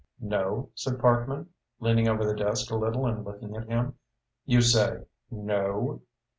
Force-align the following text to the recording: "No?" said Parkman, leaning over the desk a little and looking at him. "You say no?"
"No?" 0.19 0.71
said 0.73 0.99
Parkman, 0.99 1.49
leaning 1.79 2.07
over 2.07 2.25
the 2.25 2.33
desk 2.35 2.71
a 2.71 2.75
little 2.75 3.05
and 3.05 3.23
looking 3.23 3.55
at 3.55 3.67
him. 3.69 3.99
"You 4.45 4.59
say 4.63 5.01
no?" 5.29 6.01